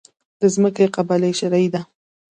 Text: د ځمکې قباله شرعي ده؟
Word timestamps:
د 0.39 0.41
ځمکې 0.55 0.85
قباله 0.95 1.29
شرعي 1.39 1.67
ده؟ 1.73 1.81